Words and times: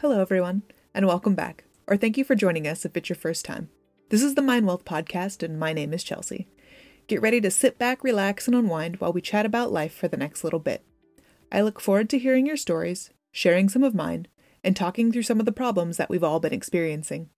Hello, 0.00 0.20
everyone, 0.20 0.62
and 0.94 1.08
welcome 1.08 1.34
back, 1.34 1.64
or 1.88 1.96
thank 1.96 2.16
you 2.16 2.22
for 2.22 2.36
joining 2.36 2.68
us 2.68 2.84
if 2.84 2.96
it's 2.96 3.08
your 3.08 3.16
first 3.16 3.44
time. 3.44 3.68
This 4.10 4.22
is 4.22 4.36
the 4.36 4.42
Mind 4.42 4.64
Wealth 4.64 4.84
Podcast, 4.84 5.42
and 5.42 5.58
my 5.58 5.72
name 5.72 5.92
is 5.92 6.04
Chelsea. 6.04 6.46
Get 7.08 7.20
ready 7.20 7.40
to 7.40 7.50
sit 7.50 7.80
back, 7.80 8.04
relax, 8.04 8.46
and 8.46 8.54
unwind 8.54 9.00
while 9.00 9.12
we 9.12 9.20
chat 9.20 9.44
about 9.44 9.72
life 9.72 9.92
for 9.92 10.06
the 10.06 10.16
next 10.16 10.44
little 10.44 10.60
bit. 10.60 10.84
I 11.50 11.62
look 11.62 11.80
forward 11.80 12.08
to 12.10 12.18
hearing 12.20 12.46
your 12.46 12.56
stories, 12.56 13.10
sharing 13.32 13.68
some 13.68 13.82
of 13.82 13.92
mine, 13.92 14.28
and 14.62 14.76
talking 14.76 15.10
through 15.10 15.24
some 15.24 15.40
of 15.40 15.46
the 15.46 15.50
problems 15.50 15.96
that 15.96 16.08
we've 16.08 16.22
all 16.22 16.38
been 16.38 16.52
experiencing. 16.54 17.30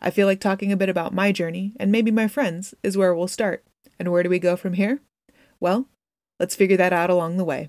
I 0.00 0.08
feel 0.08 0.26
like 0.26 0.40
talking 0.40 0.72
a 0.72 0.78
bit 0.78 0.88
about 0.88 1.12
my 1.12 1.30
journey, 1.30 1.74
and 1.78 1.92
maybe 1.92 2.10
my 2.10 2.26
friends, 2.26 2.72
is 2.82 2.96
where 2.96 3.14
we'll 3.14 3.28
start. 3.28 3.66
And 3.98 4.10
where 4.10 4.22
do 4.22 4.30
we 4.30 4.38
go 4.38 4.56
from 4.56 4.72
here? 4.72 5.02
Well, 5.60 5.88
let's 6.40 6.56
figure 6.56 6.78
that 6.78 6.94
out 6.94 7.10
along 7.10 7.36
the 7.36 7.44
way. 7.44 7.68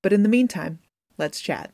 But 0.00 0.12
in 0.12 0.22
the 0.22 0.28
meantime, 0.28 0.78
let's 1.18 1.40
chat. 1.40 1.72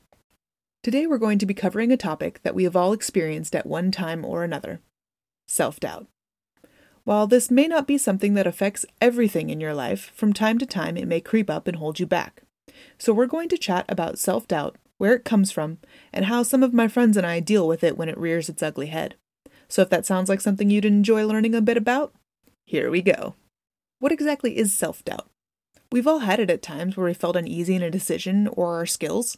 Today 0.87 1.05
we're 1.05 1.19
going 1.19 1.41
to 1.41 1.47
be 1.47 1.53
covering 1.53 1.91
a 1.91 1.97
topic 1.97 2.41
that 2.45 2.55
we 2.55 2.63
have 2.63 2.77
all 2.77 2.93
experienced 2.93 3.57
at 3.57 3.67
one 3.67 3.91
time 3.91 4.25
or 4.25 4.45
another 4.45 4.79
self 5.49 5.81
doubt. 5.81 6.07
While 7.03 7.27
this 7.27 7.51
may 7.51 7.67
not 7.67 7.89
be 7.89 7.99
something 7.99 8.35
that 8.35 8.47
affects 8.47 8.87
everything 9.01 9.51
in 9.51 9.61
your 9.61 9.75
life, 9.75 10.13
from 10.15 10.33
time 10.33 10.59
to 10.61 10.65
time 10.65 10.97
it 10.97 11.09
may 11.09 11.21
creep 11.21 11.51
up 11.51 11.67
and 11.67 11.79
hold 11.79 11.99
you 11.99 12.07
back. 12.07 12.43
So 12.99 13.13
we're 13.13 13.27
going 13.27 13.49
to 13.49 13.59
chat 13.59 13.85
about 13.89 14.21
self 14.21 14.47
doubt, 14.47 14.77
where 14.99 15.15
it 15.15 15.25
comes 15.25 15.51
from, 15.51 15.79
and 16.13 16.27
how 16.27 16.45
some 16.45 16.63
of 16.63 16.73
my 16.73 16.87
friends 16.87 17.17
and 17.17 17.27
I 17.27 17.41
deal 17.41 17.67
with 17.67 17.83
it 17.83 17.99
when 17.99 18.09
it 18.09 18.17
rears 18.17 18.49
its 18.49 18.63
ugly 18.63 18.87
head. 18.87 19.17
So 19.67 19.83
if 19.83 19.91
that 19.91 20.07
sounds 20.07 20.29
like 20.29 20.41
something 20.41 20.71
you'd 20.71 20.85
enjoy 20.85 21.27
learning 21.27 21.57
a 21.57 21.61
bit 21.61 21.77
about, 21.77 22.15
here 22.65 22.93
we 22.93 23.03
go. 23.03 23.35
What 23.99 24.13
exactly 24.13 24.57
is 24.57 24.73
self 24.73 25.05
doubt? 25.05 25.29
We've 25.91 26.07
all 26.07 26.21
had 26.21 26.39
it 26.39 26.49
at 26.49 26.63
times 26.63 26.97
where 26.97 27.07
we 27.07 27.15
felt 27.15 27.35
uneasy 27.35 27.75
in 27.75 27.83
a 27.83 27.91
decision 27.91 28.47
or 28.47 28.77
our 28.77 28.87
skills, 28.87 29.37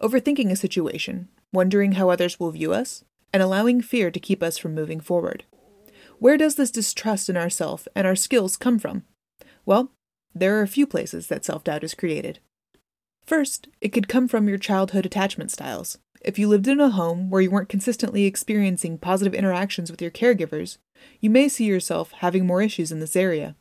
overthinking 0.00 0.50
a 0.50 0.56
situation, 0.56 1.28
wondering 1.52 1.92
how 1.92 2.10
others 2.10 2.38
will 2.38 2.50
view 2.50 2.72
us, 2.72 3.04
and 3.32 3.42
allowing 3.42 3.80
fear 3.80 4.10
to 4.10 4.20
keep 4.20 4.42
us 4.42 4.58
from 4.58 4.74
moving 4.74 5.00
forward. 5.00 5.44
Where 6.18 6.36
does 6.36 6.54
this 6.54 6.70
distrust 6.70 7.28
in 7.28 7.36
ourself 7.36 7.86
and 7.94 8.06
our 8.06 8.16
skills 8.16 8.56
come 8.56 8.78
from? 8.78 9.04
Well, 9.64 9.92
there 10.34 10.58
are 10.58 10.62
a 10.62 10.68
few 10.68 10.86
places 10.86 11.26
that 11.28 11.44
self 11.44 11.64
doubt 11.64 11.84
is 11.84 11.94
created. 11.94 12.38
First, 13.26 13.68
it 13.80 13.88
could 13.88 14.08
come 14.08 14.28
from 14.28 14.48
your 14.48 14.58
childhood 14.58 15.04
attachment 15.04 15.50
styles. 15.50 15.98
If 16.22 16.38
you 16.38 16.48
lived 16.48 16.68
in 16.68 16.80
a 16.80 16.90
home 16.90 17.30
where 17.30 17.42
you 17.42 17.50
weren't 17.50 17.68
consistently 17.68 18.24
experiencing 18.24 18.98
positive 18.98 19.34
interactions 19.34 19.90
with 19.90 20.00
your 20.00 20.10
caregivers, 20.10 20.78
you 21.20 21.30
may 21.30 21.48
see 21.48 21.64
yourself 21.64 22.12
having 22.12 22.46
more 22.46 22.62
issues 22.62 22.92
in 22.92 23.00
this 23.00 23.16
area. 23.16 23.56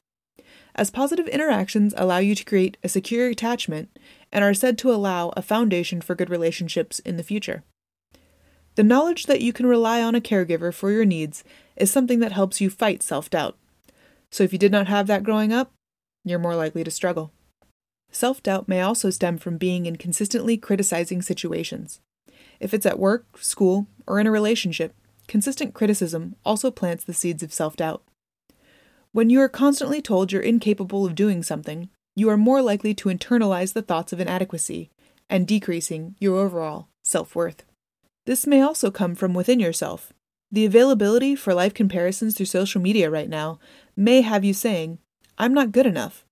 As 0.78 0.92
positive 0.92 1.30
interactions 1.30 1.94
allow 1.96 2.18
you 2.18 2.36
to 2.36 2.44
create 2.44 2.76
a 2.84 2.90
secure 2.90 3.30
attachment 3.30 3.98
and 4.32 4.44
are 4.44 4.54
said 4.54 4.78
to 4.80 4.92
allow 4.92 5.30
a 5.30 5.42
foundation 5.42 6.02
for 6.02 6.16
good 6.16 6.30
relationships 6.30 7.00
in 7.00 7.16
the 7.16 7.24
future. 7.24 7.64
The 8.76 8.84
knowledge 8.84 9.26
that 9.28 9.40
you 9.40 9.54
can 9.54 9.68
rely 9.68 10.04
on 10.04 10.16
a 10.16 10.22
caregiver 10.22 10.74
for 10.74 10.92
your 10.92 11.06
needs 11.06 11.46
is 11.78 11.90
something 11.90 12.20
that 12.20 12.34
helps 12.34 12.60
you 12.60 12.70
fight 12.70 13.02
self 13.02 13.30
doubt. 13.30 13.58
So 14.30 14.44
if 14.44 14.52
you 14.52 14.60
did 14.60 14.72
not 14.72 14.88
have 14.88 15.08
that 15.08 15.24
growing 15.24 15.54
up, 15.54 15.72
you're 16.26 16.40
more 16.40 16.58
likely 16.58 16.84
to 16.84 16.92
struggle. 16.92 17.32
Self 18.12 18.44
doubt 18.44 18.68
may 18.68 18.82
also 18.82 19.10
stem 19.10 19.38
from 19.38 19.58
being 19.58 19.86
in 19.86 19.96
consistently 19.96 20.58
criticizing 20.58 21.22
situations. 21.22 22.02
If 22.60 22.74
it's 22.74 22.86
at 22.86 23.00
work, 23.00 23.38
school, 23.38 23.88
or 24.06 24.20
in 24.20 24.28
a 24.28 24.32
relationship, 24.32 24.94
consistent 25.30 25.74
criticism 25.74 26.36
also 26.44 26.70
plants 26.70 27.06
the 27.06 27.14
seeds 27.14 27.44
of 27.44 27.54
self 27.54 27.78
doubt. 27.78 28.04
When 29.16 29.30
you 29.30 29.40
are 29.40 29.48
constantly 29.48 30.02
told 30.02 30.34
you're 30.34 30.42
incapable 30.42 31.06
of 31.06 31.16
doing 31.16 31.42
something, 31.42 31.88
you 32.18 32.28
are 32.28 32.36
more 32.36 32.62
likely 32.62 32.94
to 32.96 33.08
internalize 33.08 33.72
the 33.72 33.82
thoughts 33.82 34.12
of 34.12 34.20
inadequacy 34.20 34.90
and 35.30 35.48
decreasing 35.48 36.18
your 36.20 36.36
overall 36.36 36.90
self 37.02 37.34
worth. 37.34 37.64
This 38.26 38.46
may 38.46 38.62
also 38.62 38.92
come 38.92 39.16
from 39.16 39.34
within 39.34 39.58
yourself. 39.58 40.12
The 40.52 40.66
availability 40.66 41.34
for 41.34 41.54
life 41.54 41.74
comparisons 41.74 42.36
through 42.36 42.48
social 42.48 42.82
media 42.82 43.10
right 43.10 43.30
now 43.30 43.58
may 43.96 44.20
have 44.20 44.44
you 44.44 44.54
saying, 44.54 45.00
I'm 45.38 45.54
not 45.54 45.72
good 45.72 45.86
enough. 45.86 46.26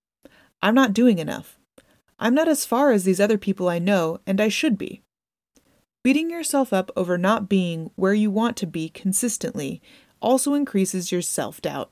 I'm 0.61 0.75
not 0.75 0.91
doing 0.91 1.19
enough. 1.19 1.57
I'm 2.19 2.33
not 2.33 2.49
as 2.49 2.65
far 2.65 2.91
as 2.91 3.05
these 3.05 3.21
other 3.21 3.37
people 3.37 3.69
I 3.69 3.79
know, 3.79 4.19
and 4.27 4.41
I 4.41 4.49
should 4.49 4.77
be. 4.77 5.01
Beating 6.03 6.29
yourself 6.29 6.73
up 6.73 6.91
over 6.97 7.17
not 7.17 7.47
being 7.47 7.91
where 7.95 8.13
you 8.13 8.29
want 8.29 8.57
to 8.57 8.67
be 8.67 8.89
consistently 8.89 9.81
also 10.21 10.53
increases 10.53 11.13
your 11.13 11.21
self 11.21 11.61
doubt. 11.61 11.89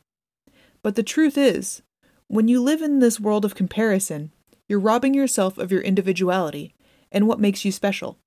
But 0.84 0.96
the 0.96 1.04
truth 1.04 1.38
is, 1.38 1.82
when 2.28 2.48
you 2.48 2.62
live 2.62 2.82
in 2.82 3.00
this 3.00 3.20
world 3.20 3.46
of 3.46 3.56
comparison, 3.56 4.32
you're 4.68 4.80
robbing 4.80 5.14
yourself 5.14 5.58
of 5.58 5.72
your 5.72 5.82
individuality 5.82 6.74
and 7.12 7.28
what 7.28 7.40
makes 7.40 7.66
you 7.66 7.72
special, 7.72 8.18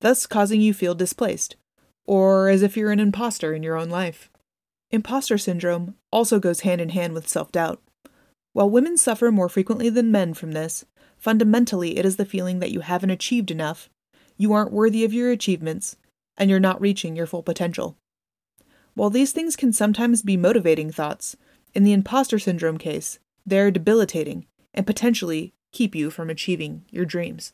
thus 0.00 0.26
causing 0.26 0.60
you 0.60 0.72
feel 0.72 0.94
displaced, 0.94 1.56
or 2.06 2.48
as 2.48 2.62
if 2.62 2.76
you're 2.76 2.92
an 2.92 3.00
imposter 3.00 3.52
in 3.54 3.62
your 3.62 3.76
own 3.76 3.90
life. 3.90 4.30
Imposter 4.90 5.36
syndrome 5.36 5.94
also 6.10 6.38
goes 6.38 6.60
hand 6.60 6.80
in 6.80 6.90
hand 6.90 7.12
with 7.12 7.28
self 7.28 7.52
doubt. 7.52 7.82
While 8.52 8.70
women 8.70 8.96
suffer 8.96 9.30
more 9.30 9.48
frequently 9.48 9.90
than 9.90 10.10
men 10.10 10.32
from 10.32 10.52
this, 10.52 10.86
fundamentally 11.18 11.98
it 11.98 12.06
is 12.06 12.16
the 12.16 12.24
feeling 12.24 12.60
that 12.60 12.70
you 12.70 12.80
haven't 12.80 13.10
achieved 13.10 13.50
enough, 13.50 13.90
you 14.38 14.52
aren't 14.52 14.72
worthy 14.72 15.04
of 15.04 15.12
your 15.12 15.30
achievements, 15.30 15.96
and 16.38 16.48
you're 16.48 16.60
not 16.60 16.80
reaching 16.80 17.16
your 17.16 17.26
full 17.26 17.42
potential. 17.42 17.96
While 18.94 19.10
these 19.10 19.32
things 19.32 19.56
can 19.56 19.74
sometimes 19.74 20.22
be 20.22 20.38
motivating 20.38 20.90
thoughts, 20.90 21.36
in 21.76 21.84
the 21.84 21.92
imposter 21.92 22.38
syndrome 22.38 22.78
case, 22.78 23.18
they're 23.44 23.70
debilitating 23.70 24.46
and 24.72 24.86
potentially 24.86 25.52
keep 25.72 25.94
you 25.94 26.10
from 26.10 26.30
achieving 26.30 26.86
your 26.90 27.04
dreams. 27.04 27.52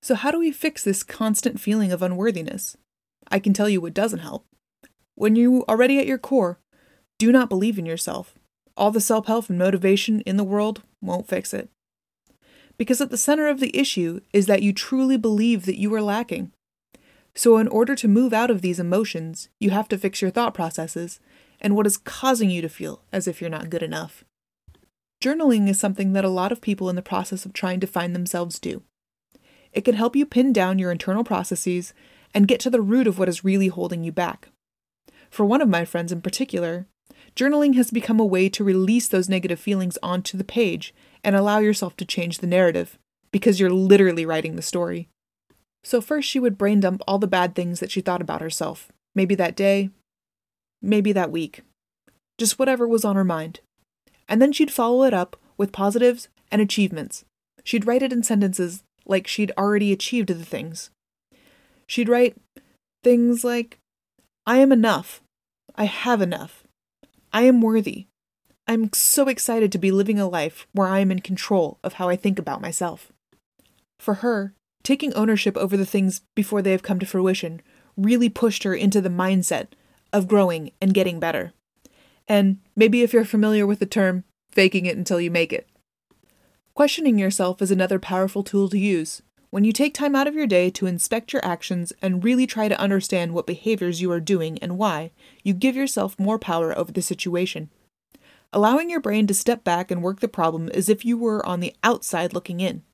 So, 0.00 0.14
how 0.14 0.30
do 0.30 0.38
we 0.38 0.50
fix 0.50 0.82
this 0.82 1.02
constant 1.02 1.60
feeling 1.60 1.92
of 1.92 2.00
unworthiness? 2.00 2.78
I 3.30 3.38
can 3.38 3.52
tell 3.52 3.68
you 3.68 3.82
what 3.82 3.92
doesn't 3.92 4.20
help. 4.20 4.46
When 5.14 5.36
you 5.36 5.66
already 5.68 5.98
at 5.98 6.06
your 6.06 6.16
core 6.16 6.58
do 7.18 7.30
not 7.30 7.50
believe 7.50 7.78
in 7.78 7.84
yourself, 7.84 8.34
all 8.78 8.90
the 8.90 8.98
self 8.98 9.26
help 9.26 9.50
and 9.50 9.58
motivation 9.58 10.22
in 10.22 10.38
the 10.38 10.42
world 10.42 10.82
won't 11.02 11.28
fix 11.28 11.52
it. 11.52 11.68
Because 12.78 13.02
at 13.02 13.10
the 13.10 13.18
center 13.18 13.46
of 13.46 13.60
the 13.60 13.78
issue 13.78 14.20
is 14.32 14.46
that 14.46 14.62
you 14.62 14.72
truly 14.72 15.18
believe 15.18 15.66
that 15.66 15.78
you 15.78 15.92
are 15.92 16.00
lacking. 16.00 16.50
So, 17.34 17.58
in 17.58 17.68
order 17.68 17.94
to 17.94 18.08
move 18.08 18.32
out 18.32 18.50
of 18.50 18.62
these 18.62 18.80
emotions, 18.80 19.50
you 19.58 19.68
have 19.68 19.88
to 19.88 19.98
fix 19.98 20.22
your 20.22 20.30
thought 20.30 20.54
processes 20.54 21.20
and 21.60 21.76
what 21.76 21.86
is 21.86 21.96
causing 21.96 22.50
you 22.50 22.62
to 22.62 22.68
feel 22.68 23.02
as 23.12 23.28
if 23.28 23.40
you're 23.40 23.50
not 23.50 23.70
good 23.70 23.82
enough. 23.82 24.24
Journaling 25.22 25.68
is 25.68 25.78
something 25.78 26.14
that 26.14 26.24
a 26.24 26.30
lot 26.30 26.52
of 26.52 26.60
people 26.60 26.88
in 26.88 26.96
the 26.96 27.02
process 27.02 27.44
of 27.44 27.52
trying 27.52 27.80
to 27.80 27.86
find 27.86 28.14
themselves 28.14 28.58
do. 28.58 28.82
It 29.72 29.82
can 29.84 29.94
help 29.94 30.16
you 30.16 30.24
pin 30.24 30.52
down 30.52 30.78
your 30.78 30.90
internal 30.90 31.24
processes 31.24 31.92
and 32.34 32.48
get 32.48 32.60
to 32.60 32.70
the 32.70 32.80
root 32.80 33.06
of 33.06 33.18
what 33.18 33.28
is 33.28 33.44
really 33.44 33.68
holding 33.68 34.02
you 34.02 34.12
back. 34.12 34.48
For 35.30 35.44
one 35.44 35.60
of 35.60 35.68
my 35.68 35.84
friends 35.84 36.10
in 36.10 36.22
particular, 36.22 36.86
journaling 37.36 37.74
has 37.76 37.90
become 37.90 38.18
a 38.18 38.24
way 38.24 38.48
to 38.48 38.64
release 38.64 39.08
those 39.08 39.28
negative 39.28 39.60
feelings 39.60 39.98
onto 40.02 40.38
the 40.38 40.44
page 40.44 40.94
and 41.22 41.36
allow 41.36 41.58
yourself 41.58 41.96
to 41.98 42.04
change 42.04 42.38
the 42.38 42.46
narrative, 42.46 42.98
because 43.30 43.60
you're 43.60 43.70
literally 43.70 44.26
writing 44.26 44.56
the 44.56 44.62
story. 44.62 45.08
So, 45.84 46.00
first, 46.00 46.28
she 46.28 46.40
would 46.40 46.58
brain 46.58 46.80
dump 46.80 47.02
all 47.06 47.18
the 47.18 47.26
bad 47.26 47.54
things 47.54 47.80
that 47.80 47.90
she 47.90 48.00
thought 48.00 48.20
about 48.20 48.40
herself, 48.40 48.90
maybe 49.14 49.34
that 49.36 49.56
day, 49.56 49.90
maybe 50.82 51.12
that 51.12 51.30
week. 51.30 51.62
Just 52.38 52.58
whatever 52.58 52.86
was 52.86 53.04
on 53.04 53.16
her 53.16 53.24
mind. 53.24 53.60
And 54.28 54.40
then 54.40 54.52
she'd 54.52 54.70
follow 54.70 55.04
it 55.04 55.14
up 55.14 55.36
with 55.56 55.72
positives 55.72 56.28
and 56.50 56.62
achievements. 56.62 57.24
She'd 57.64 57.86
write 57.86 58.02
it 58.02 58.12
in 58.12 58.22
sentences 58.22 58.82
like 59.06 59.26
she'd 59.26 59.52
already 59.58 59.92
achieved 59.92 60.28
the 60.28 60.44
things. 60.44 60.90
She'd 61.86 62.08
write 62.08 62.36
things 63.02 63.44
like, 63.44 63.78
I 64.46 64.58
am 64.58 64.72
enough. 64.72 65.20
I 65.74 65.84
have 65.84 66.22
enough. 66.22 66.64
I 67.32 67.42
am 67.42 67.60
worthy. 67.60 68.06
I'm 68.66 68.92
so 68.92 69.28
excited 69.28 69.72
to 69.72 69.78
be 69.78 69.90
living 69.90 70.20
a 70.20 70.28
life 70.28 70.66
where 70.72 70.86
I 70.86 71.00
am 71.00 71.10
in 71.10 71.20
control 71.20 71.78
of 71.82 71.94
how 71.94 72.08
I 72.08 72.16
think 72.16 72.38
about 72.38 72.60
myself. 72.60 73.12
For 73.98 74.14
her, 74.14 74.54
taking 74.82 75.12
ownership 75.14 75.56
over 75.56 75.76
the 75.76 75.86
things 75.86 76.22
before 76.36 76.62
they 76.62 76.70
have 76.70 76.82
come 76.82 76.98
to 77.00 77.06
fruition 77.06 77.62
really 77.96 78.28
pushed 78.28 78.62
her 78.62 78.74
into 78.74 79.00
the 79.00 79.08
mindset 79.08 79.66
of 80.12 80.28
growing 80.28 80.72
and 80.80 80.94
getting 80.94 81.20
better. 81.20 81.52
And 82.28 82.58
maybe 82.76 83.02
if 83.02 83.12
you're 83.12 83.24
familiar 83.24 83.66
with 83.66 83.78
the 83.78 83.86
term, 83.86 84.24
faking 84.52 84.86
it 84.86 84.96
until 84.96 85.20
you 85.20 85.30
make 85.30 85.52
it. 85.52 85.68
Questioning 86.74 87.18
yourself 87.18 87.60
is 87.60 87.70
another 87.70 87.98
powerful 87.98 88.42
tool 88.42 88.68
to 88.68 88.78
use. 88.78 89.22
When 89.50 89.64
you 89.64 89.72
take 89.72 89.94
time 89.94 90.14
out 90.14 90.28
of 90.28 90.34
your 90.34 90.46
day 90.46 90.70
to 90.70 90.86
inspect 90.86 91.32
your 91.32 91.44
actions 91.44 91.92
and 92.00 92.22
really 92.22 92.46
try 92.46 92.68
to 92.68 92.78
understand 92.78 93.34
what 93.34 93.48
behaviors 93.48 94.00
you 94.00 94.12
are 94.12 94.20
doing 94.20 94.58
and 94.58 94.78
why, 94.78 95.10
you 95.42 95.52
give 95.52 95.74
yourself 95.74 96.18
more 96.18 96.38
power 96.38 96.76
over 96.78 96.92
the 96.92 97.02
situation. 97.02 97.68
Allowing 98.52 98.90
your 98.90 99.00
brain 99.00 99.26
to 99.26 99.34
step 99.34 99.64
back 99.64 99.90
and 99.90 100.02
work 100.02 100.20
the 100.20 100.28
problem 100.28 100.68
as 100.68 100.88
if 100.88 101.04
you 101.04 101.18
were 101.18 101.44
on 101.44 101.58
the 101.58 101.74
outside 101.82 102.32
looking 102.32 102.60
in. 102.60 102.84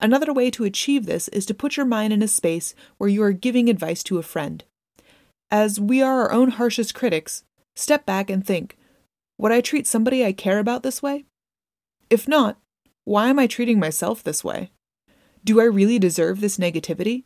Another 0.00 0.32
way 0.32 0.50
to 0.52 0.64
achieve 0.64 1.06
this 1.06 1.28
is 1.28 1.44
to 1.46 1.54
put 1.54 1.76
your 1.76 1.86
mind 1.86 2.12
in 2.12 2.22
a 2.22 2.28
space 2.28 2.74
where 2.96 3.10
you 3.10 3.22
are 3.22 3.32
giving 3.32 3.68
advice 3.68 4.02
to 4.04 4.18
a 4.18 4.22
friend. 4.22 4.64
As 5.50 5.80
we 5.80 6.00
are 6.00 6.22
our 6.22 6.32
own 6.32 6.50
harshest 6.50 6.94
critics, 6.94 7.42
step 7.74 8.06
back 8.06 8.30
and 8.30 8.46
think 8.46 8.76
Would 9.38 9.52
I 9.52 9.60
treat 9.60 9.86
somebody 9.86 10.24
I 10.24 10.32
care 10.32 10.58
about 10.58 10.82
this 10.82 11.02
way? 11.02 11.24
If 12.08 12.28
not, 12.28 12.58
why 13.04 13.28
am 13.28 13.38
I 13.38 13.46
treating 13.46 13.80
myself 13.80 14.22
this 14.22 14.44
way? 14.44 14.70
Do 15.42 15.60
I 15.60 15.64
really 15.64 15.98
deserve 15.98 16.40
this 16.40 16.58
negativity? 16.58 17.24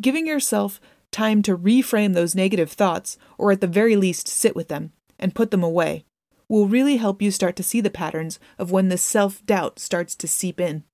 Giving 0.00 0.26
yourself 0.26 0.80
time 1.12 1.42
to 1.42 1.56
reframe 1.56 2.14
those 2.14 2.34
negative 2.34 2.72
thoughts, 2.72 3.18
or 3.36 3.52
at 3.52 3.60
the 3.60 3.66
very 3.66 3.96
least 3.96 4.28
sit 4.28 4.56
with 4.56 4.68
them 4.68 4.92
and 5.18 5.34
put 5.34 5.50
them 5.50 5.62
away, 5.62 6.04
will 6.48 6.66
really 6.66 6.96
help 6.96 7.20
you 7.20 7.30
start 7.30 7.54
to 7.56 7.62
see 7.62 7.80
the 7.80 7.90
patterns 7.90 8.38
of 8.58 8.70
when 8.70 8.88
this 8.88 9.02
self 9.02 9.44
doubt 9.46 9.78
starts 9.78 10.14
to 10.16 10.26
seep 10.26 10.60
in. 10.60 10.84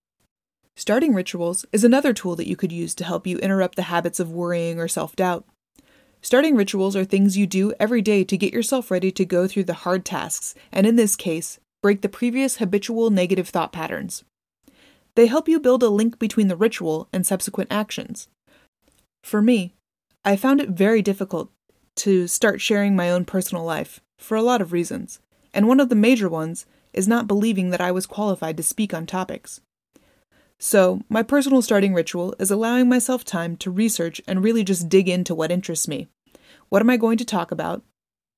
Starting 0.77 1.15
rituals 1.15 1.65
is 1.73 1.85
another 1.85 2.13
tool 2.13 2.35
that 2.37 2.49
you 2.49 2.57
could 2.57 2.73
use 2.73 2.95
to 2.97 3.05
help 3.05 3.27
you 3.27 3.39
interrupt 3.39 3.77
the 3.77 3.83
habits 3.83 4.19
of 4.19 4.33
worrying 4.33 4.81
or 4.81 4.89
self 4.89 5.15
doubt. 5.15 5.47
Starting 6.25 6.57
rituals 6.57 6.97
are 6.97 7.05
things 7.05 7.37
you 7.37 7.47
do 7.47 7.75
every 7.79 8.01
day 8.01 8.25
to 8.25 8.39
get 8.39 8.51
yourself 8.51 8.91
ready 8.91 9.13
to 9.13 9.27
go 9.27 9.47
through 9.47 9.65
the 9.65 9.75
hard 9.85 10.07
tasks, 10.07 10.55
and 10.73 10.87
in 10.87 10.97
this 10.97 11.17
case, 11.17 11.59
break 11.83 12.01
the 12.01 12.09
previous 12.09 12.57
habitual 12.57 13.11
negative 13.11 13.47
thought 13.47 13.73
patterns. 13.73 14.25
They 15.17 15.27
help 15.27 15.51
you 15.51 15.61
build 15.61 15.83
a 15.83 15.91
link 15.91 16.19
between 16.19 16.49
the 16.49 16.57
ritual 16.57 17.11
and 17.13 17.27
subsequent 17.27 17.71
actions. 17.71 18.29
For 19.23 19.43
me, 19.43 19.75
I 20.25 20.35
found 20.37 20.63
it 20.63 20.71
very 20.71 21.03
difficult 21.03 21.51
to 21.97 22.27
start 22.27 22.63
sharing 22.63 22.97
my 22.97 23.11
own 23.11 23.27
personal 23.27 23.63
life 23.63 24.01
for 24.17 24.35
a 24.35 24.43
lot 24.43 24.63
of 24.63 24.73
reasons, 24.73 25.21
and 25.53 25.69
one 25.69 25.79
of 25.79 25.91
the 25.91 25.95
major 25.95 26.31
ones 26.31 26.65
is 26.95 27.07
not 27.07 27.29
believing 27.29 27.69
that 27.69 27.83
I 27.83 27.93
was 27.93 28.07
qualified 28.07 28.57
to 28.57 28.63
speak 28.63 28.95
on 28.95 29.05
topics. 29.05 29.61
So, 30.59 31.03
my 31.11 31.23
personal 31.23 31.61
starting 31.61 31.93
ritual 31.93 32.35
is 32.39 32.51
allowing 32.51 32.89
myself 32.89 33.25
time 33.27 33.57
to 33.59 33.71
research 33.71 34.23
and 34.27 34.43
really 34.43 34.65
just 34.65 34.89
dig 34.89 35.07
into 35.11 35.35
what 35.35 35.53
interests 35.53 35.87
me. 35.87 36.09
What 36.75 36.83
am 36.83 36.91
I 36.91 36.97
going 36.97 37.19
to 37.19 37.25
talk 37.25 37.53
about? 37.53 37.85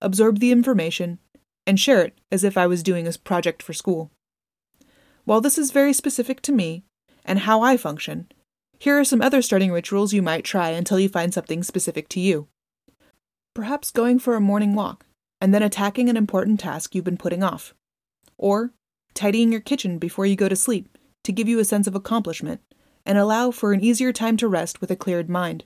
Absorb 0.03 0.41
the 0.41 0.53
information 0.53 1.21
and 1.67 1.81
share 1.81 2.03
it 2.03 2.19
as 2.31 2.45
if 2.45 2.59
I 2.59 2.67
was 2.67 2.83
doing 2.83 3.09
a 3.09 3.13
project 3.13 3.63
for 3.63 3.73
school. 3.73 4.11
While 5.25 5.41
this 5.41 5.57
is 5.57 5.71
very 5.71 5.95
specific 5.95 6.43
to 6.43 6.53
me 6.53 6.85
and 7.25 7.39
how 7.39 7.63
I 7.63 7.79
function, 7.79 8.31
here 8.79 9.01
are 9.01 9.07
some 9.07 9.23
other 9.23 9.41
starting 9.41 9.73
rituals 9.73 10.13
you 10.13 10.21
might 10.21 10.45
try 10.45 10.69
until 10.69 11.01
you 11.01 11.09
find 11.09 11.33
something 11.33 11.63
specific 11.63 12.11
to 12.11 12.21
you. 12.21 12.47
Perhaps 13.55 13.91
going 13.91 14.19
for 14.19 14.35
a 14.35 14.39
morning 14.39 14.75
walk 14.75 15.07
and 15.41 15.55
then 15.55 15.63
attacking 15.63 16.11
an 16.11 16.17
important 16.19 16.61
task 16.61 16.95
you've 16.95 17.07
been 17.07 17.17
putting 17.17 17.43
off. 17.43 17.73
Or 18.37 18.71
tidying 19.15 19.51
your 19.51 19.63
kitchen 19.63 19.97
before 19.97 20.27
you 20.27 20.37
go 20.37 20.51
to 20.51 20.57
sleep 20.57 20.99
to 21.25 21.33
give 21.33 21.49
you 21.49 21.59
a 21.59 21.65
sense 21.65 21.87
of 21.87 21.95
accomplishment 21.95 22.61
and 23.07 23.17
allow 23.17 23.51
for 23.51 23.73
an 23.73 23.81
easier 23.81 24.13
time 24.13 24.37
to 24.37 24.47
rest 24.47 24.83
with 24.83 24.91
a 24.91 24.95
cleared 24.95 25.31
mind. 25.31 25.65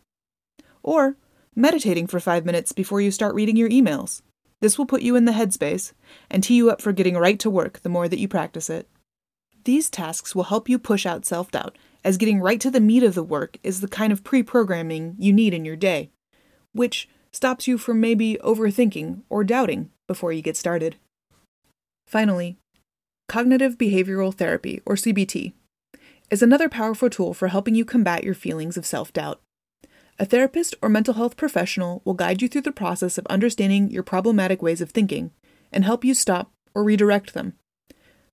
Or 0.84 1.17
meditating 1.60 2.06
for 2.06 2.20
five 2.20 2.44
minutes 2.44 2.72
before 2.72 3.00
you 3.00 3.10
start 3.10 3.34
reading 3.34 3.56
your 3.56 3.68
emails. 3.70 4.22
This 4.60 4.78
will 4.78 4.86
put 4.86 5.02
you 5.02 5.16
in 5.16 5.24
the 5.24 5.32
headspace 5.32 5.92
and 6.30 6.42
tee 6.42 6.54
you 6.54 6.70
up 6.70 6.80
for 6.82 6.92
getting 6.92 7.16
right 7.16 7.38
to 7.38 7.50
work 7.50 7.80
the 7.80 7.88
more 7.88 8.08
that 8.08 8.18
you 8.18 8.28
practice 8.28 8.68
it. 8.68 8.88
These 9.64 9.90
tasks 9.90 10.34
will 10.34 10.44
help 10.44 10.68
you 10.68 10.78
push 10.78 11.06
out 11.06 11.26
self 11.26 11.50
doubt, 11.50 11.76
as 12.04 12.16
getting 12.16 12.40
right 12.40 12.60
to 12.60 12.70
the 12.70 12.80
meat 12.80 13.02
of 13.02 13.14
the 13.14 13.22
work 13.22 13.58
is 13.62 13.80
the 13.80 13.88
kind 13.88 14.12
of 14.12 14.24
pre 14.24 14.42
programming 14.42 15.16
you 15.18 15.32
need 15.32 15.54
in 15.54 15.64
your 15.64 15.76
day, 15.76 16.10
which 16.72 17.08
stops 17.32 17.68
you 17.68 17.78
from 17.78 18.00
maybe 18.00 18.38
overthinking 18.42 19.22
or 19.28 19.44
doubting 19.44 19.90
before 20.06 20.32
you 20.32 20.42
get 20.42 20.56
started. 20.56 20.96
Finally, 22.06 22.56
cognitive 23.28 23.78
behavioral 23.78 24.34
therapy, 24.34 24.80
or 24.84 24.96
CBT, 24.96 25.52
is 26.30 26.42
another 26.42 26.68
powerful 26.68 27.10
tool 27.10 27.34
for 27.34 27.48
helping 27.48 27.74
you 27.74 27.84
combat 27.84 28.24
your 28.24 28.34
feelings 28.34 28.76
of 28.76 28.86
self 28.86 29.12
doubt. 29.12 29.40
A 30.20 30.26
therapist 30.26 30.75
or 30.82 30.90
mental 30.90 31.14
health 31.14 31.38
professional 31.38 32.02
will 32.05 32.12
guide 32.12 32.43
you 32.43 32.49
through 32.49 32.61
the 32.61 32.72
process 32.72 33.17
of 33.17 33.26
understanding 33.28 33.90
your 33.90 34.02
problematic 34.02 34.61
ways 34.61 34.82
of 34.82 34.90
thinking 34.90 35.31
and 35.72 35.82
help 35.82 36.05
you 36.05 36.12
stop 36.12 36.52
or 36.75 36.84
redirect 36.84 37.32
them. 37.32 37.55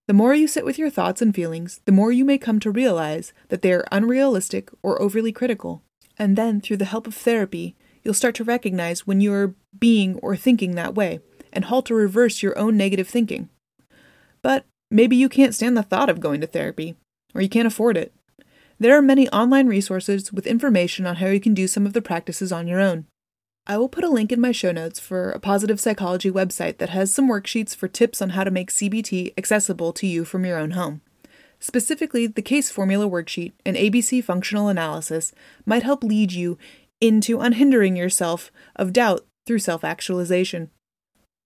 The 0.06 0.14
more 0.14 0.34
you 0.34 0.50
sit 0.50 0.66
with 0.66 0.78
your 0.78 0.90
thoughts 0.90 1.22
and 1.22 1.34
feelings, 1.34 1.80
the 1.86 1.94
more 1.94 2.12
you 2.12 2.26
may 2.26 2.38
come 2.38 2.60
to 2.60 2.72
realize 2.72 3.32
that 3.48 3.62
they 3.62 3.72
are 3.72 3.88
unrealistic 3.90 4.70
or 4.84 5.02
overly 5.02 5.32
critical. 5.32 5.82
And 6.18 6.36
then, 6.36 6.60
through 6.60 6.76
the 6.76 6.86
help 6.86 7.08
of 7.08 7.16
therapy, 7.16 7.78
you'll 8.04 8.14
start 8.14 8.36
to 8.36 8.44
recognize 8.44 9.08
when 9.08 9.22
you 9.22 9.32
are 9.32 9.56
being 9.80 10.16
or 10.20 10.36
thinking 10.36 10.76
that 10.76 10.94
way 10.94 11.22
and 11.54 11.66
halt 11.66 11.86
to 11.86 11.96
reverse 11.96 12.44
your 12.44 12.58
own 12.58 12.76
negative 12.76 13.08
thinking. 13.08 13.48
But 14.42 14.66
maybe 14.92 15.16
you 15.16 15.30
can't 15.30 15.56
stand 15.56 15.78
the 15.78 15.84
thought 15.84 16.10
of 16.10 16.20
going 16.20 16.42
to 16.42 16.48
therapy, 16.48 16.98
or 17.34 17.42
you 17.42 17.48
can't 17.48 17.68
afford 17.68 17.96
it. 17.96 18.14
There 18.80 18.96
are 18.96 19.02
many 19.02 19.28
online 19.30 19.68
resources 19.68 20.32
with 20.32 20.46
information 20.46 21.08
on 21.08 21.16
how 21.16 21.28
you 21.28 21.40
can 21.40 21.56
do 21.56 21.68
some 21.68 21.88
of 21.88 21.94
the 21.94 22.02
practices 22.02 22.52
on 22.52 22.68
your 22.68 22.80
own. 22.80 23.08
I 23.66 23.78
will 23.78 23.90
put 23.90 24.04
a 24.04 24.10
link 24.10 24.32
in 24.32 24.40
my 24.40 24.52
show 24.52 24.72
notes 24.72 25.00
for 25.00 25.32
a 25.32 25.40
positive 25.40 25.80
psychology 25.80 26.30
website 26.30 26.78
that 26.78 26.92
has 26.92 27.14
some 27.14 27.28
worksheets 27.28 27.76
for 27.76 27.88
tips 27.88 28.22
on 28.22 28.30
how 28.30 28.44
to 28.44 28.52
make 28.52 28.72
CBT 28.72 29.34
accessible 29.36 29.92
to 29.94 30.06
you 30.06 30.24
from 30.24 30.46
your 30.46 30.60
own 30.60 30.72
home. 30.72 31.02
Specifically, 31.60 32.28
the 32.28 32.44
case 32.44 32.70
formula 32.70 33.10
worksheet 33.10 33.54
and 33.66 33.76
ABC 33.76 34.24
functional 34.24 34.68
analysis 34.68 35.34
might 35.66 35.84
help 35.84 36.04
lead 36.04 36.32
you 36.32 36.58
into 37.02 37.40
unhindering 37.40 37.96
yourself 37.96 38.52
of 38.76 38.94
doubt 38.94 39.26
through 39.48 39.60
self 39.60 39.84
actualization. 39.84 40.70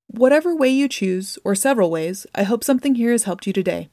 Whatever 0.08 0.54
way 0.54 0.68
you 0.68 0.90
choose, 0.90 1.40
or 1.46 1.56
several 1.56 1.90
ways, 1.90 2.28
I 2.36 2.44
hope 2.44 2.66
something 2.66 2.96
here 2.96 3.14
has 3.14 3.24
helped 3.24 3.48
you 3.48 3.54
today. 3.54 3.90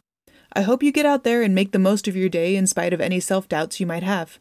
I 0.53 0.63
hope 0.63 0.83
you 0.83 0.93
get 0.93 1.07
out 1.07 1.25
there 1.25 1.43
and 1.43 1.55
make 1.55 1.73
the 1.73 1.79
most 1.79 2.09
of 2.09 2.17
your 2.17 2.29
day 2.29 2.57
in 2.57 2.67
spite 2.67 2.93
of 2.93 3.01
any 3.01 3.21
self 3.21 3.49
doubts 3.49 3.81
you 3.81 3.87
might 3.87 4.03
have. 4.03 4.39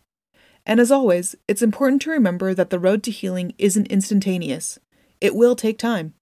And 0.66 0.80
as 0.80 0.92
always, 0.92 1.36
it's 1.48 1.62
important 1.62 2.02
to 2.04 2.12
remember 2.12 2.54
that 2.54 2.70
the 2.70 2.80
road 2.80 3.04
to 3.04 3.12
healing 3.12 3.54
isn't 3.58 3.88
instantaneous. 3.88 4.80
It 5.22 5.36
will 5.36 5.56
take 5.56 5.78
time. 5.78 6.14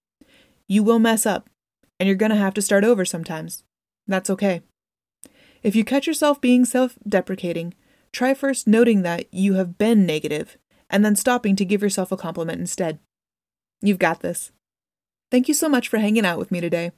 You 0.68 0.84
will 0.84 1.00
mess 1.00 1.26
up, 1.26 1.50
and 2.00 2.08
you're 2.08 2.16
going 2.16 2.32
to 2.32 2.36
have 2.36 2.54
to 2.56 2.62
start 2.62 2.84
over 2.84 3.06
sometimes. 3.06 3.64
That's 4.08 4.30
okay. 4.30 4.62
If 5.64 5.76
you 5.76 5.84
catch 5.84 6.06
yourself 6.06 6.40
being 6.40 6.66
self 6.66 6.98
deprecating, 7.08 7.74
try 8.12 8.34
first 8.34 8.68
noting 8.68 9.02
that 9.02 9.26
you 9.34 9.56
have 9.56 9.78
been 9.78 10.06
negative 10.06 10.58
and 10.90 11.04
then 11.04 11.16
stopping 11.16 11.56
to 11.56 11.66
give 11.66 11.82
yourself 11.82 12.12
a 12.12 12.18
compliment 12.18 12.60
instead. 12.60 13.00
You've 13.82 14.00
got 14.00 14.22
this. 14.22 14.52
Thank 15.32 15.48
you 15.48 15.54
so 15.54 15.68
much 15.68 15.88
for 15.88 15.98
hanging 15.98 16.26
out 16.26 16.38
with 16.38 16.52
me 16.52 16.62
today. 16.62 16.92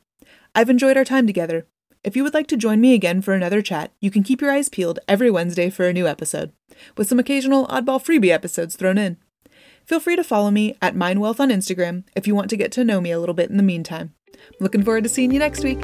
I've 0.54 0.70
enjoyed 0.70 0.98
our 0.98 1.06
time 1.06 1.26
together. 1.28 1.66
If 2.08 2.16
you 2.16 2.24
would 2.24 2.34
like 2.34 2.48
to 2.48 2.56
join 2.56 2.80
me 2.80 2.94
again 2.94 3.22
for 3.22 3.34
another 3.34 3.62
chat, 3.62 3.92
you 4.00 4.10
can 4.10 4.24
keep 4.24 4.40
your 4.40 4.50
eyes 4.50 4.70
peeled 4.70 4.98
every 5.10 5.30
Wednesday 5.30 5.70
for 5.70 5.90
a 5.90 5.92
new 5.92 6.08
episode, 6.08 6.54
with 6.96 7.10
some 7.10 7.20
occasional 7.20 7.68
oddball 7.68 8.02
freebie 8.02 8.30
episodes 8.30 8.78
thrown 8.78 8.98
in. 8.98 9.18
Feel 9.84 10.00
free 10.00 10.16
to 10.16 10.24
follow 10.24 10.50
me 10.50 10.78
at 10.82 10.96
MindWealth 10.96 11.42
on 11.42 11.50
Instagram 11.50 12.06
if 12.16 12.26
you 12.26 12.34
want 12.34 12.50
to 12.52 12.56
get 12.56 12.72
to 12.72 12.86
know 12.86 13.02
me 13.02 13.12
a 13.12 13.20
little 13.20 13.36
bit 13.36 13.50
in 13.50 13.58
the 13.58 13.62
meantime. 13.62 14.14
I'm 14.30 14.54
looking 14.62 14.86
forward 14.86 15.04
to 15.04 15.10
seeing 15.10 15.34
you 15.34 15.40
next 15.40 15.66
week. 15.66 15.84